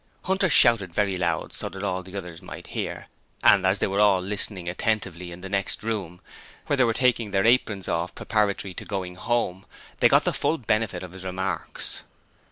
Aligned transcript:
Hunter 0.23 0.49
shouted 0.49 0.91
very 0.95 1.15
loud 1.15 1.53
so 1.53 1.69
that 1.69 1.83
all 1.83 2.01
the 2.01 2.15
others 2.17 2.41
might 2.41 2.65
hear, 2.73 3.05
and 3.43 3.67
as 3.67 3.77
they 3.77 3.85
were 3.85 3.99
all 3.99 4.19
listening 4.19 4.67
attentively 4.67 5.31
in 5.31 5.41
the 5.41 5.47
next 5.47 5.83
room, 5.83 6.21
where 6.65 6.75
they 6.75 6.83
were 6.83 6.91
taking 6.91 7.29
their 7.29 7.45
aprons 7.45 7.87
off 7.87 8.15
preparatory 8.15 8.73
to 8.73 8.83
going 8.85 9.13
home, 9.13 9.63
they 9.99 10.09
got 10.09 10.23
the 10.23 10.33
full 10.33 10.57
benefit 10.57 11.03
of 11.03 11.13
his 11.13 11.23
remarks. 11.23 12.01